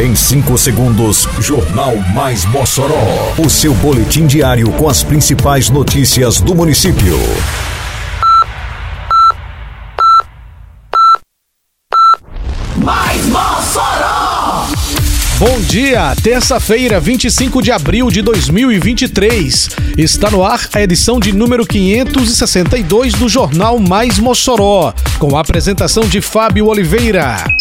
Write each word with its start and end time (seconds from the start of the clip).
Em 0.00 0.14
5 0.14 0.56
segundos, 0.56 1.28
Jornal 1.40 1.94
Mais 2.14 2.46
Mossoró. 2.46 3.34
O 3.36 3.50
seu 3.50 3.74
boletim 3.74 4.26
diário 4.26 4.72
com 4.72 4.88
as 4.88 5.02
principais 5.02 5.68
notícias 5.68 6.40
do 6.40 6.54
município. 6.54 7.18
Mais 12.78 13.26
Mossoró! 13.26 14.68
Bom 15.38 15.60
dia, 15.68 16.16
terça-feira, 16.22 16.98
25 16.98 17.60
de 17.60 17.70
abril 17.70 18.10
de 18.10 18.22
2023. 18.22 19.68
Está 19.98 20.30
no 20.30 20.42
ar 20.42 20.66
a 20.72 20.80
edição 20.80 21.20
de 21.20 21.30
número 21.30 21.66
562 21.66 23.12
do 23.12 23.28
Jornal 23.28 23.78
Mais 23.78 24.18
Mossoró, 24.18 24.94
com 25.18 25.36
a 25.36 25.40
apresentação 25.42 26.04
de 26.04 26.22
Fábio 26.22 26.68
Oliveira. 26.68 27.59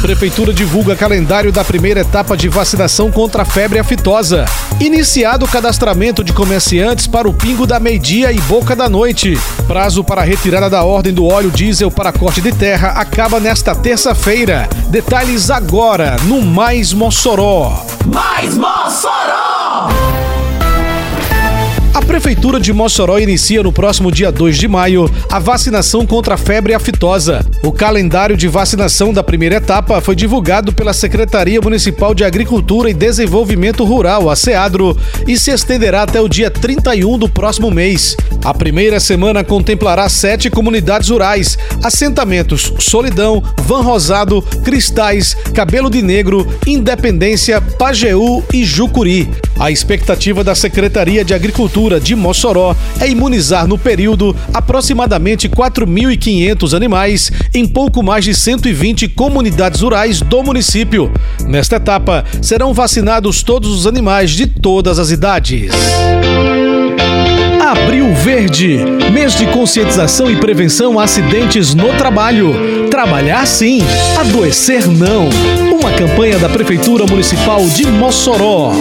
Prefeitura 0.00 0.52
divulga 0.52 0.94
calendário 0.94 1.50
da 1.50 1.64
primeira 1.64 2.00
etapa 2.00 2.36
de 2.36 2.48
vacinação 2.48 3.10
contra 3.10 3.42
a 3.42 3.44
febre 3.44 3.78
aftosa. 3.78 4.44
Iniciado 4.78 5.44
o 5.44 5.48
cadastramento 5.48 6.22
de 6.22 6.32
comerciantes 6.32 7.06
para 7.06 7.28
o 7.28 7.34
Pingo 7.34 7.66
da 7.66 7.80
Meio-Dia 7.80 8.30
e 8.30 8.40
Boca 8.42 8.76
da 8.76 8.88
Noite. 8.88 9.38
Prazo 9.66 10.04
para 10.04 10.22
retirada 10.22 10.70
da 10.70 10.84
ordem 10.84 11.12
do 11.12 11.24
óleo 11.26 11.50
diesel 11.50 11.90
para 11.90 12.12
corte 12.12 12.40
de 12.40 12.52
terra 12.52 12.90
acaba 12.90 13.40
nesta 13.40 13.74
terça-feira. 13.74 14.68
Detalhes 14.88 15.50
agora 15.50 16.16
no 16.24 16.40
Mais 16.42 16.92
Mossoró. 16.92 17.84
Mais 18.06 18.54
Mossoró! 18.56 20.25
A 21.96 22.02
Prefeitura 22.02 22.60
de 22.60 22.74
Mossoró 22.74 23.18
inicia 23.18 23.62
no 23.62 23.72
próximo 23.72 24.12
dia 24.12 24.30
2 24.30 24.58
de 24.58 24.68
maio 24.68 25.10
a 25.30 25.38
vacinação 25.38 26.06
contra 26.06 26.34
a 26.34 26.36
febre 26.36 26.74
aftosa. 26.74 27.42
O 27.62 27.72
calendário 27.72 28.36
de 28.36 28.46
vacinação 28.48 29.14
da 29.14 29.24
primeira 29.24 29.54
etapa 29.54 29.98
foi 30.02 30.14
divulgado 30.14 30.74
pela 30.74 30.92
Secretaria 30.92 31.58
Municipal 31.58 32.14
de 32.14 32.22
Agricultura 32.22 32.90
e 32.90 32.94
Desenvolvimento 32.94 33.82
Rural, 33.82 34.28
a 34.28 34.36
SEADRO, 34.36 34.94
e 35.26 35.38
se 35.38 35.50
estenderá 35.50 36.02
até 36.02 36.20
o 36.20 36.28
dia 36.28 36.50
31 36.50 37.16
do 37.16 37.30
próximo 37.30 37.70
mês. 37.70 38.14
A 38.44 38.52
primeira 38.52 39.00
semana 39.00 39.42
contemplará 39.42 40.06
sete 40.10 40.50
comunidades 40.50 41.08
rurais, 41.08 41.56
assentamentos 41.82 42.74
Solidão, 42.78 43.42
Van 43.62 43.80
Rosado, 43.80 44.42
Cristais, 44.62 45.34
Cabelo 45.54 45.88
de 45.88 46.02
Negro, 46.02 46.46
Independência, 46.66 47.58
Pajeú 47.58 48.44
e 48.52 48.66
Jucuri. 48.66 49.30
A 49.58 49.70
expectativa 49.70 50.44
da 50.44 50.54
Secretaria 50.54 51.24
de 51.24 51.32
Agricultura 51.32 51.85
de 52.00 52.16
Mossoró 52.16 52.74
é 53.00 53.08
imunizar 53.08 53.66
no 53.66 53.78
período 53.78 54.34
aproximadamente 54.52 55.48
4.500 55.48 56.76
animais 56.76 57.30
em 57.54 57.66
pouco 57.66 58.02
mais 58.02 58.24
de 58.24 58.34
120 58.34 59.08
comunidades 59.08 59.80
rurais 59.80 60.20
do 60.20 60.42
município. 60.42 61.12
Nesta 61.46 61.76
etapa, 61.76 62.24
serão 62.42 62.74
vacinados 62.74 63.42
todos 63.42 63.70
os 63.70 63.86
animais 63.86 64.32
de 64.32 64.46
todas 64.46 64.98
as 64.98 65.10
idades. 65.10 65.70
Abril 67.60 68.14
Verde, 68.14 68.78
mês 69.12 69.34
de 69.36 69.46
conscientização 69.46 70.30
e 70.30 70.36
prevenção 70.36 70.98
a 70.98 71.04
acidentes 71.04 71.74
no 71.74 71.88
trabalho. 71.94 72.88
Trabalhar 72.90 73.46
sim, 73.46 73.80
adoecer 74.18 74.86
não. 74.86 75.28
Uma 75.72 75.92
campanha 75.92 76.38
da 76.38 76.48
Prefeitura 76.48 77.06
Municipal 77.06 77.64
de 77.68 77.86
Mossoró. 77.86 78.72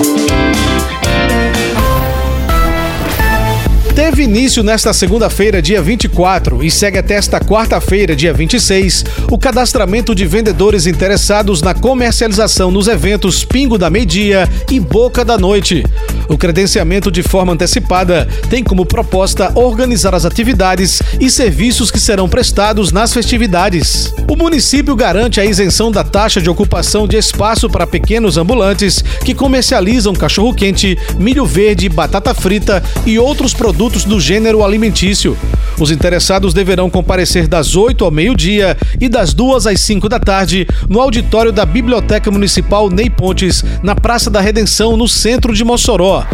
Teve 3.95 4.23
início 4.23 4.61
nesta 4.61 4.91
segunda-feira, 4.91 5.61
dia 5.61 5.81
24, 5.81 6.61
e 6.61 6.69
segue 6.69 6.97
até 6.97 7.13
esta 7.13 7.39
quarta-feira, 7.39 8.13
dia 8.13 8.33
26, 8.33 9.05
o 9.31 9.37
cadastramento 9.37 10.13
de 10.13 10.25
vendedores 10.25 10.85
interessados 10.85 11.61
na 11.61 11.73
comercialização 11.73 12.69
nos 12.69 12.89
eventos 12.89 13.45
Pingo 13.45 13.77
da 13.77 13.89
Meio-Dia 13.89 14.49
e 14.69 14.81
Boca 14.81 15.23
da 15.23 15.37
Noite. 15.37 15.81
O 16.27 16.37
credenciamento 16.37 17.09
de 17.09 17.23
forma 17.23 17.53
antecipada 17.53 18.27
tem 18.49 18.65
como 18.65 18.85
proposta 18.85 19.53
organizar 19.55 20.13
as 20.13 20.25
atividades 20.25 21.01
e 21.17 21.29
serviços 21.29 21.89
que 21.89 21.99
serão 21.99 22.27
prestados 22.27 22.91
nas 22.91 23.13
festividades. 23.13 24.13
O 24.29 24.35
município 24.35 24.93
garante 24.93 25.39
a 25.39 25.45
isenção 25.45 25.89
da 25.89 26.03
taxa 26.03 26.41
de 26.41 26.49
ocupação 26.49 27.07
de 27.07 27.15
espaço 27.15 27.69
para 27.69 27.87
pequenos 27.87 28.37
ambulantes 28.37 29.01
que 29.23 29.33
comercializam 29.33 30.13
cachorro-quente, 30.13 30.97
milho 31.17 31.45
verde, 31.45 31.87
batata 31.87 32.33
frita 32.33 32.83
e 33.05 33.17
outros 33.17 33.53
produtos 33.53 33.84
do 33.85 34.19
gênero 34.19 34.63
alimentício. 34.63 35.37
Os 35.79 35.91
interessados 35.91 36.53
deverão 36.53 36.89
comparecer 36.89 37.47
das 37.47 37.75
8 37.75 38.03
ao 38.03 38.09
meio-dia 38.09 38.75
e 38.99 39.07
das 39.07 39.33
2 39.33 39.67
às 39.67 39.79
5 39.81 40.09
da 40.09 40.19
tarde 40.19 40.67
no 40.89 40.99
auditório 40.99 41.51
da 41.51 41.65
Biblioteca 41.65 42.31
Municipal 42.31 42.89
Ney 42.89 43.09
Pontes, 43.09 43.63
na 43.83 43.93
Praça 43.93 44.29
da 44.29 44.41
Redenção, 44.41 44.97
no 44.97 45.07
centro 45.07 45.53
de 45.53 45.63
Mossoró. 45.63 46.25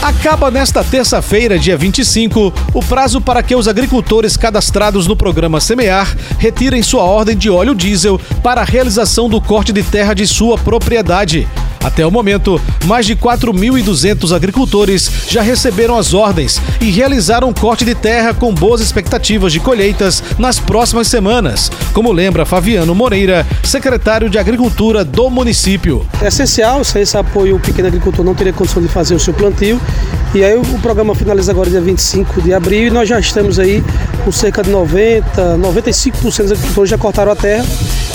Acaba 0.00 0.50
nesta 0.50 0.84
terça-feira, 0.84 1.58
dia 1.58 1.76
25, 1.76 2.52
o 2.72 2.80
prazo 2.80 3.20
para 3.20 3.42
que 3.42 3.56
os 3.56 3.66
agricultores 3.66 4.36
cadastrados 4.36 5.06
no 5.06 5.16
programa 5.16 5.60
Semear 5.60 6.16
retirem 6.38 6.82
sua 6.82 7.02
ordem 7.02 7.36
de 7.36 7.50
óleo 7.50 7.74
diesel 7.74 8.20
para 8.42 8.60
a 8.60 8.64
realização 8.64 9.28
do 9.28 9.40
corte 9.40 9.72
de 9.72 9.82
terra 9.82 10.14
de 10.14 10.26
sua 10.26 10.56
propriedade. 10.56 11.48
Até 11.86 12.04
o 12.04 12.10
momento, 12.10 12.60
mais 12.84 13.06
de 13.06 13.14
4.200 13.14 14.34
agricultores 14.34 15.08
já 15.28 15.40
receberam 15.40 15.96
as 15.96 16.14
ordens 16.14 16.60
e 16.80 16.90
realizaram 16.90 17.52
corte 17.52 17.84
de 17.84 17.94
terra 17.94 18.34
com 18.34 18.52
boas 18.52 18.80
expectativas 18.80 19.52
de 19.52 19.60
colheitas 19.60 20.20
nas 20.36 20.58
próximas 20.58 21.06
semanas, 21.06 21.70
como 21.92 22.10
lembra 22.10 22.44
Fabiano 22.44 22.92
Moreira, 22.92 23.46
secretário 23.62 24.28
de 24.28 24.36
Agricultura 24.36 25.04
do 25.04 25.30
município. 25.30 26.04
É 26.20 26.26
essencial, 26.26 26.82
sem 26.82 27.02
esse 27.02 27.16
apoio 27.16 27.54
o 27.54 27.60
pequeno 27.60 27.86
agricultor 27.86 28.24
não 28.24 28.34
teria 28.34 28.52
condição 28.52 28.82
de 28.82 28.88
fazer 28.88 29.14
o 29.14 29.20
seu 29.20 29.32
plantio. 29.32 29.80
E 30.34 30.42
aí 30.42 30.56
o 30.56 30.64
programa 30.80 31.14
finaliza 31.14 31.52
agora 31.52 31.70
dia 31.70 31.80
25 31.80 32.42
de 32.42 32.52
abril 32.52 32.88
e 32.88 32.90
nós 32.90 33.08
já 33.08 33.20
estamos 33.20 33.60
aí 33.60 33.80
com 34.24 34.32
cerca 34.32 34.60
de 34.60 34.70
90, 34.70 35.56
95% 35.58 36.20
dos 36.22 36.50
agricultores 36.50 36.90
já 36.90 36.98
cortaram 36.98 37.30
a 37.30 37.36
terra. 37.36 37.64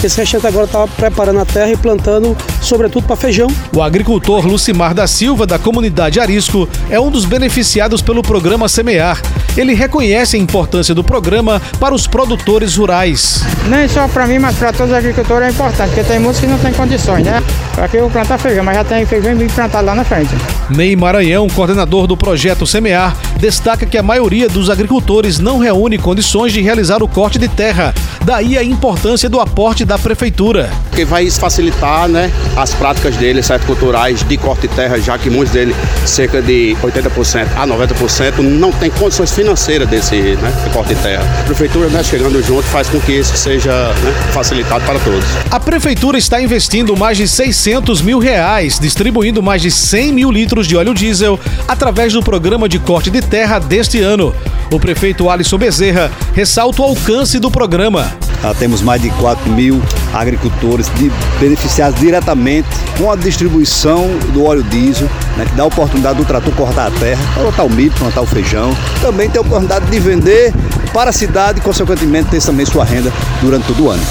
Esse 0.03 0.17
restante 0.17 0.45
agora 0.45 0.65
está 0.65 0.85
preparando 0.87 1.39
a 1.39 1.45
terra 1.45 1.71
e 1.71 1.77
plantando, 1.77 2.35
sobretudo 2.61 3.05
para 3.05 3.15
feijão. 3.15 3.47
O 3.75 3.81
agricultor 3.81 4.45
Lucimar 4.45 4.93
da 4.93 5.07
Silva, 5.07 5.45
da 5.45 5.59
comunidade 5.59 6.19
Arisco, 6.19 6.69
é 6.89 6.99
um 6.99 7.11
dos 7.11 7.25
beneficiados 7.25 8.01
pelo 8.01 8.21
programa 8.21 8.69
Semear. 8.69 9.21
Ele 9.57 9.73
reconhece 9.73 10.37
a 10.37 10.39
importância 10.39 10.95
do 10.95 11.03
programa 11.03 11.61
para 11.79 11.93
os 11.93 12.07
produtores 12.07 12.77
rurais. 12.77 13.43
Nem 13.67 13.87
só 13.87 14.07
para 14.07 14.25
mim, 14.27 14.39
mas 14.39 14.55
para 14.55 14.71
todos 14.71 14.91
os 14.91 14.97
agricultores 14.97 15.47
é 15.47 15.51
importante, 15.51 15.89
porque 15.89 16.03
tem 16.03 16.19
muitos 16.19 16.39
que 16.39 16.47
não 16.47 16.57
têm 16.57 16.71
condições, 16.73 17.25
né? 17.25 17.43
Aqui 17.77 17.97
eu 17.97 18.03
vou 18.03 18.11
plantar 18.11 18.37
feijão, 18.37 18.63
mas 18.63 18.75
já 18.75 18.83
tem 18.83 19.05
feijão 19.05 19.35
bem 19.35 19.47
plantado 19.47 19.85
lá 19.85 19.95
na 19.95 20.03
frente. 20.03 20.29
Ney 20.69 20.95
Maranhão, 20.95 21.47
coordenador 21.49 22.07
do 22.07 22.15
projeto 22.15 22.65
Semear, 22.65 23.15
destaca 23.37 23.85
que 23.85 23.97
a 23.97 24.03
maioria 24.03 24.47
dos 24.47 24.69
agricultores 24.69 25.39
não 25.39 25.59
reúne 25.59 25.97
condições 25.97 26.53
de 26.53 26.61
realizar 26.61 27.03
o 27.03 27.07
corte 27.07 27.37
de 27.37 27.47
terra. 27.47 27.93
Daí 28.23 28.57
a 28.57 28.63
importância 28.63 29.29
do 29.29 29.39
aporte 29.39 29.83
da 29.83 29.97
prefeitura. 29.97 30.69
Porque 30.91 31.05
vai 31.05 31.29
facilitar 31.31 32.09
né, 32.09 32.29
as 32.55 32.73
práticas 32.73 33.15
deles, 33.15 33.45
certo, 33.45 33.65
culturais 33.65 34.23
de 34.23 34.35
corte 34.35 34.67
de 34.67 34.75
terra, 34.75 34.99
já 34.99 35.17
que 35.17 35.29
muitos 35.29 35.53
deles, 35.53 35.73
cerca 36.05 36.41
de 36.41 36.75
80% 36.83 37.47
a 37.55 37.65
90%, 37.65 38.39
não 38.39 38.73
tem 38.73 38.91
condições 38.91 39.31
financeiras 39.31 39.87
desse 39.87 40.15
né, 40.15 40.51
corte 40.73 40.93
de 40.93 41.01
terra. 41.01 41.23
A 41.39 41.43
prefeitura 41.45 41.87
né, 41.87 42.03
chegando 42.03 42.43
junto 42.43 42.63
faz 42.63 42.89
com 42.89 42.99
que 42.99 43.13
isso 43.13 43.37
seja 43.37 43.71
né, 43.71 44.13
facilitado 44.33 44.83
para 44.83 44.99
todos. 44.99 45.23
A 45.49 45.61
prefeitura 45.61 46.17
está 46.17 46.41
investindo 46.41 46.95
mais 46.97 47.15
de 47.17 47.25
600 47.25 48.01
mil 48.01 48.19
reais, 48.19 48.77
distribuindo 48.77 49.41
mais 49.41 49.61
de 49.61 49.71
100 49.71 50.11
mil 50.11 50.29
litros 50.29 50.67
de 50.67 50.75
óleo 50.75 50.93
diesel 50.93 51.39
através 51.69 52.11
do 52.11 52.21
programa 52.21 52.67
de 52.67 52.79
corte 52.79 53.09
de 53.09 53.21
terra 53.21 53.59
deste 53.59 54.01
ano. 54.01 54.35
O 54.69 54.77
prefeito 54.77 55.29
Alisson 55.29 55.57
Bezerra 55.57 56.11
ressalta 56.33 56.81
o 56.81 56.85
alcance 56.85 57.39
do 57.39 57.49
programa. 57.49 58.11
Ah, 58.43 58.55
temos 58.57 58.81
mais 58.81 59.01
de 59.01 59.09
4 59.11 59.49
mil 59.51 59.81
agricultores 60.13 60.89
de, 60.95 61.11
beneficiados 61.39 61.99
diretamente 61.99 62.67
com 62.97 63.11
a 63.11 63.15
distribuição 63.15 64.07
do 64.33 64.43
óleo 64.43 64.63
diesel, 64.63 65.07
né, 65.37 65.45
que 65.45 65.55
dá 65.55 65.63
a 65.63 65.67
oportunidade 65.67 66.17
do 66.17 66.25
trator 66.25 66.53
cortar 66.55 66.87
a 66.87 66.91
terra, 66.91 67.21
plantar 67.35 67.63
o 67.63 67.69
milho, 67.69 67.91
plantar 67.91 68.21
o 68.21 68.25
feijão. 68.25 68.75
Também 68.99 69.29
tem 69.29 69.37
a 69.37 69.41
oportunidade 69.41 69.85
de 69.85 69.99
vender 69.99 70.53
para 70.91 71.11
a 71.11 71.13
cidade 71.13 71.59
e, 71.59 71.61
consequentemente, 71.61 72.29
ter 72.29 72.41
também 72.41 72.65
sua 72.65 72.83
renda 72.83 73.13
durante 73.41 73.67
todo 73.67 73.85
o 73.85 73.89
ano. 73.89 74.03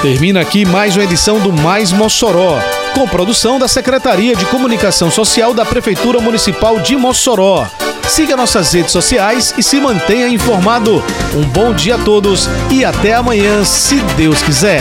Termina 0.00 0.40
aqui 0.40 0.64
mais 0.64 0.94
uma 0.94 1.04
edição 1.04 1.40
do 1.40 1.52
Mais 1.52 1.90
Mossoró, 1.90 2.60
com 2.94 3.08
produção 3.08 3.58
da 3.58 3.66
Secretaria 3.66 4.36
de 4.36 4.44
Comunicação 4.46 5.10
Social 5.10 5.52
da 5.52 5.64
Prefeitura 5.64 6.20
Municipal 6.20 6.78
de 6.78 6.96
Mossoró. 6.96 7.66
Siga 8.08 8.36
nossas 8.36 8.72
redes 8.72 8.92
sociais 8.92 9.52
e 9.58 9.62
se 9.62 9.80
mantenha 9.80 10.28
informado. 10.28 11.02
Um 11.34 11.42
bom 11.42 11.74
dia 11.74 11.96
a 11.96 11.98
todos 11.98 12.48
e 12.70 12.84
até 12.84 13.14
amanhã, 13.14 13.64
se 13.64 13.96
Deus 14.16 14.40
quiser. 14.42 14.80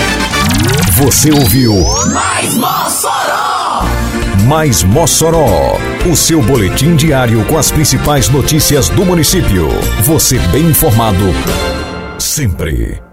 Você 0.93 1.31
ouviu 1.31 1.73
Mais 2.13 2.55
Mossoró! 2.55 3.83
Mais 4.47 4.83
Mossoró, 4.83 5.77
o 6.09 6.15
seu 6.15 6.41
boletim 6.41 6.95
diário 6.95 7.43
com 7.45 7.57
as 7.57 7.71
principais 7.71 8.29
notícias 8.29 8.89
do 8.89 9.03
município. 9.03 9.69
Você 10.03 10.37
bem 10.49 10.65
informado 10.65 11.25
sempre. 12.19 13.04